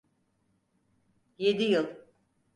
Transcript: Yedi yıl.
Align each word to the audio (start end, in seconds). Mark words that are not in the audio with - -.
Yedi 1.37 1.63
yıl. 1.63 1.85